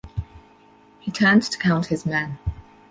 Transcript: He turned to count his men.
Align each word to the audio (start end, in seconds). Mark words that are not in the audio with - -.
He 0.99 1.11
turned 1.11 1.43
to 1.43 1.59
count 1.59 1.85
his 1.85 2.07
men. 2.07 2.39